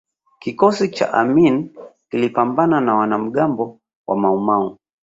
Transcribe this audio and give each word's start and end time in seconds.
kikosi 0.39 0.89
cha 0.89 1.13
amini 1.13 1.71
kilipambana 2.09 2.81
na 2.81 2.95
wanamgambo 2.95 3.79
wa 4.07 4.15
maumau 4.17 4.77